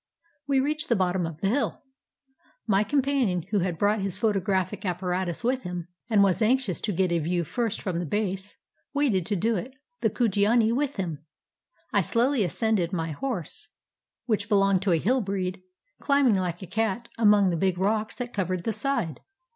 We 0.47 0.59
reached 0.59 0.89
the 0.89 0.95
bottom 0.95 1.27
of 1.27 1.41
the 1.41 1.49
hill. 1.49 1.83
My 2.65 2.83
companion, 2.83 3.43
who 3.51 3.59
had 3.59 3.77
brought 3.77 4.01
his 4.01 4.17
photographic 4.17 4.83
apparatus 4.83 5.43
with 5.43 5.61
him, 5.61 5.89
and 6.09 6.23
was 6.23 6.41
anxious 6.41 6.81
to 6.81 6.91
get 6.91 7.11
a 7.11 7.19
view 7.19 7.43
first 7.43 7.79
from 7.79 7.99
the 7.99 8.05
base, 8.07 8.57
waited 8.95 9.27
to 9.27 9.35
do 9.35 9.55
it, 9.57 9.75
the 9.99 10.09
Kujiani 10.09 10.71
with 10.73 10.95
him. 10.95 11.23
I 11.93 12.01
slowly 12.01 12.43
ascended; 12.43 12.91
my 12.91 13.11
horse, 13.11 13.67
which 14.25 14.49
belonged 14.49 14.81
to 14.81 14.91
a 14.91 14.97
hill 14.97 15.21
breed, 15.21 15.61
climbing 15.99 16.33
Hke 16.33 16.63
a 16.63 16.65
cat 16.65 17.07
among 17.19 17.51
the 17.51 17.55
big 17.55 17.77
rocks 17.77 18.15
that 18.15 18.33
covered 18.33 18.63
the 18.63 18.73
side. 18.73 19.19